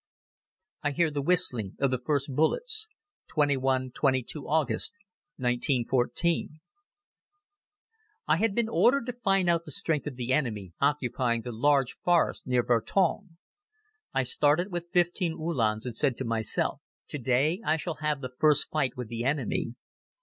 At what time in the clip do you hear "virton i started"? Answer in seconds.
12.63-14.71